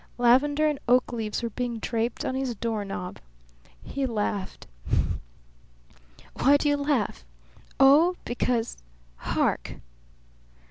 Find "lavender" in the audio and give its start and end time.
0.17-0.65